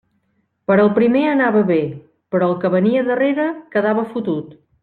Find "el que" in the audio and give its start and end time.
2.53-2.75